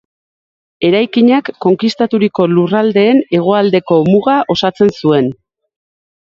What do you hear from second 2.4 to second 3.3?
lurraldeen